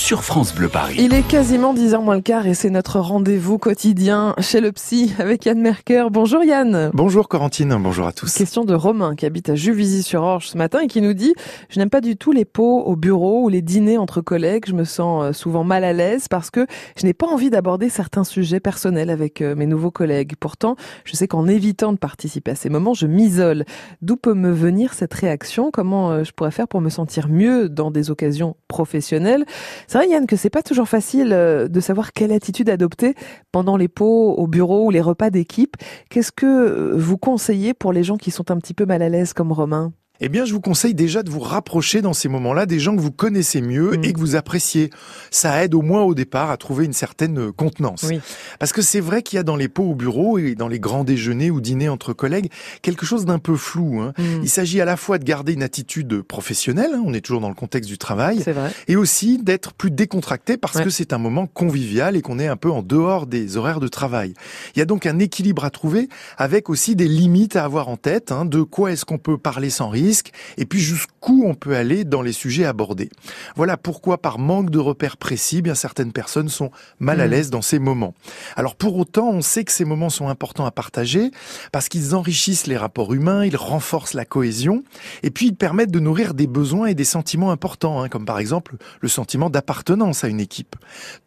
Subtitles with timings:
[0.00, 0.96] sur France Bleu Paris.
[0.98, 5.14] Il est quasiment 10h moins le quart et c'est notre rendez-vous quotidien chez le psy
[5.18, 6.06] avec Yann Merker.
[6.10, 6.90] Bonjour Yann.
[6.94, 8.32] Bonjour Corentine, bonjour à tous.
[8.32, 11.34] Question de Romain qui habite à Juvisy-sur-Orge ce matin et qui nous dit
[11.68, 14.64] «Je n'aime pas du tout les pots au bureau ou les dîners entre collègues.
[14.66, 17.90] Je me sens euh, souvent mal à l'aise parce que je n'ai pas envie d'aborder
[17.90, 20.32] certains sujets personnels avec euh, mes nouveaux collègues.
[20.40, 23.66] Pourtant, je sais qu'en évitant de participer à ces moments, je m'isole.
[24.00, 25.70] D'où peut me venir cette réaction?
[25.70, 29.44] Comment euh, je pourrais faire pour me sentir mieux dans des occasions professionnelles?
[29.90, 33.16] C'est vrai Yann que c'est pas toujours facile euh, de savoir quelle attitude adopter
[33.50, 35.76] pendant les pots au bureau ou les repas d'équipe.
[36.10, 39.08] Qu'est-ce que euh, vous conseillez pour les gens qui sont un petit peu mal à
[39.08, 39.92] l'aise comme Romain?
[40.20, 43.00] Eh bien, je vous conseille déjà de vous rapprocher dans ces moments-là des gens que
[43.00, 44.04] vous connaissez mieux mm.
[44.04, 44.90] et que vous appréciez.
[45.30, 48.06] Ça aide au moins au départ à trouver une certaine contenance.
[48.58, 50.80] Parce que c'est vrai qu'il y a dans les pots au bureau et dans les
[50.80, 52.50] grands déjeuners ou dîners entre collègues
[52.82, 54.00] quelque chose d'un peu flou.
[54.00, 54.12] Hein.
[54.18, 54.42] Mm.
[54.42, 57.48] Il s'agit à la fois de garder une attitude professionnelle, hein, on est toujours dans
[57.48, 58.44] le contexte du travail,
[58.88, 62.56] et aussi d'être plus décontracté parce que c'est un moment convivial et qu'on est un
[62.56, 64.34] peu en dehors des horaires de travail.
[64.74, 67.96] Il y a donc un équilibre à trouver avec aussi des limites à avoir en
[67.96, 68.32] tête.
[68.32, 69.90] Hein, de quoi est-ce qu'on peut parler sans
[70.56, 73.10] et puis jusqu'où on peut aller dans les sujets abordés.
[73.56, 77.30] Voilà pourquoi, par manque de repères précis, bien certaines personnes sont mal à mm.
[77.30, 78.14] l'aise dans ces moments.
[78.56, 81.30] Alors pour autant, on sait que ces moments sont importants à partager
[81.72, 84.82] parce qu'ils enrichissent les rapports humains, ils renforcent la cohésion
[85.22, 88.38] et puis ils permettent de nourrir des besoins et des sentiments importants, hein, comme par
[88.38, 90.76] exemple le sentiment d'appartenance à une équipe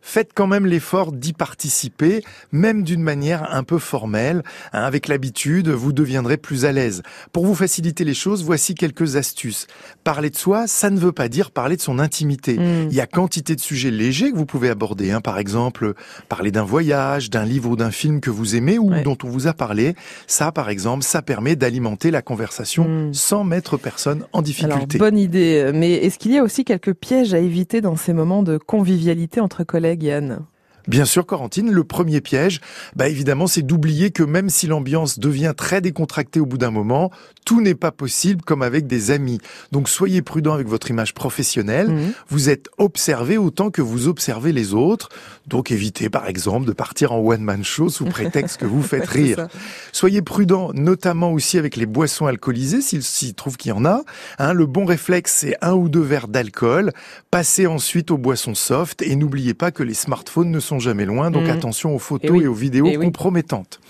[0.00, 4.42] faites quand même l'effort d'y participer, même d'une manière un peu formelle.
[4.72, 7.02] Hein, avec l'habitude, vous deviendrez plus à l'aise.
[7.32, 9.66] Pour vous faciliter les choses, voici quelques astuces.
[10.04, 12.58] Parler de soi, ça ne veut pas dire parler de son intimité.
[12.58, 12.88] Hmm.
[12.90, 15.10] Il y a quantité de sujets légers que vous pouvez aborder.
[15.10, 15.20] Hein.
[15.20, 15.94] Par exemple,
[16.28, 19.46] parler d'un voyage, d'un livre ou d'un film que vous aimez ou dont on vous
[19.46, 19.94] a parlé.
[20.26, 23.14] Ça, par exemple, ça permet d'alimenter la conversation hmm.
[23.14, 24.98] sans mettre personne en difficulté.
[24.98, 25.70] bonne idée.
[25.74, 29.40] Mais est-ce qu'il y a aussi quelques pièges à éviter dans ces moments de convivialité
[29.40, 30.04] entre collègues
[30.88, 32.60] Bien sûr, Corentine, le premier piège,
[32.96, 37.10] bah évidemment, c'est d'oublier que même si l'ambiance devient très décontractée au bout d'un moment,
[37.44, 39.40] tout n'est pas possible comme avec des amis.
[39.72, 41.88] Donc soyez prudent avec votre image professionnelle.
[41.88, 42.12] Mhm.
[42.28, 45.08] Vous êtes observé autant que vous observez les autres.
[45.46, 49.48] Donc évitez par exemple de partir en one-man show sous prétexte que vous faites rire.
[49.92, 54.02] Soyez prudent notamment aussi avec les boissons alcoolisées s'il s'y trouve qu'il y en a.
[54.38, 56.92] Hein, le bon réflexe c'est un ou deux verres d'alcool.
[57.30, 61.30] Passez ensuite aux boissons soft et n'oubliez pas que les smartphones ne sont jamais loin.
[61.30, 61.50] Donc mhm.
[61.50, 63.80] attention aux photos et, aux vidéos compromettantes.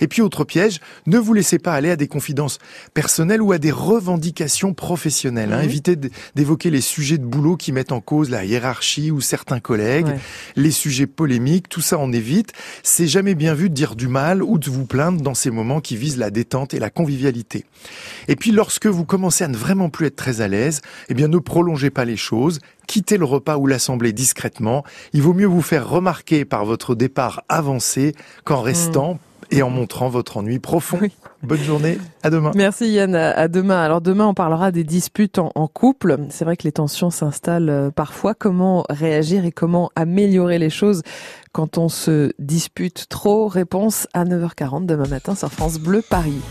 [0.00, 2.58] Et puis autre piège, ne vous laissez pas aller à des confidences
[2.94, 5.52] personnelles ou à des revendications professionnelles.
[5.52, 5.62] Hein.
[5.62, 5.96] Évitez
[6.34, 10.08] d'évoquer les sujets de boulot qui mettent en cause la hiérarchie ou certains collègues,
[10.56, 12.52] les sujets polémiques, tout ça on évite.
[12.82, 15.80] C'est jamais bien vu de dire du mal ou de vous plaindre dans ces moments
[15.80, 17.64] qui visent la détente et la convivialité.
[18.28, 21.28] Et puis lorsque vous commencez à ne vraiment plus être très à l'aise, eh bien
[21.28, 24.82] ne prolongez pas les choses, quittez le repas ou l'assemblée discrètement.
[25.12, 29.20] Il vaut mieux vous faire remarquer par votre départ avancé qu'en restant,
[29.52, 30.98] et en montrant votre ennui profond.
[31.44, 32.50] Bonne journée, à demain.
[32.56, 33.80] Merci Yann, à demain.
[33.80, 36.18] Alors demain, on parlera des disputes en, couple.
[36.30, 38.34] C'est vrai que les tensions s'installent euh, parfois.
[38.34, 41.02] Comment réagir et comment améliorer les choses
[41.52, 43.46] quand on se dispute trop?
[43.46, 46.40] Réponse à 9h40 demain matin sur France Bleu Paris.